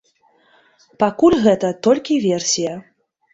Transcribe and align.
Пакуль 1.03 1.37
гэта 1.45 1.67
толькі 1.89 2.19
версія. 2.25 2.73